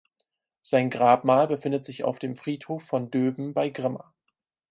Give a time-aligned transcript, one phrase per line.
[0.63, 4.15] Sein Grabmal befindet sich auf dem Friedhof von Döben bei Grimma.